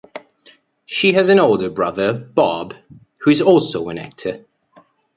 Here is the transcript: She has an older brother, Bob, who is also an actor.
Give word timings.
She 0.87 1.13
has 1.13 1.29
an 1.29 1.37
older 1.39 1.69
brother, 1.69 2.15
Bob, 2.15 2.73
who 3.19 3.29
is 3.29 3.43
also 3.43 3.89
an 3.89 3.99
actor. 3.99 4.43